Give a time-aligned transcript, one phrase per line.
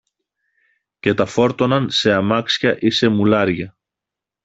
[0.99, 3.77] και τα φόρτωναν σε αμάξια ή σε μουλάρια